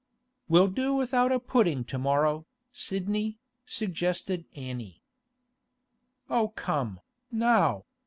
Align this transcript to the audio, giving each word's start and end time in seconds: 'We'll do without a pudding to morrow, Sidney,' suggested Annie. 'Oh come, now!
'We'll 0.49 0.69
do 0.69 0.95
without 0.95 1.31
a 1.31 1.39
pudding 1.39 1.83
to 1.85 1.99
morrow, 1.99 2.47
Sidney,' 2.71 3.37
suggested 3.67 4.45
Annie. 4.55 5.03
'Oh 6.27 6.47
come, 6.55 7.01
now! 7.31 7.85